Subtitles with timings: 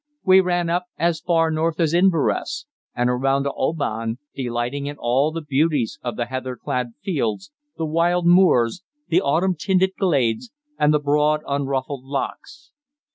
[0.23, 2.65] We ran up as far north as Inverness,
[2.95, 7.85] and around to Oban, delighting in all the beauties of the heather clad hills, the
[7.85, 12.71] wild moors, the autumn tinted glades, and the broad unruffled lochs.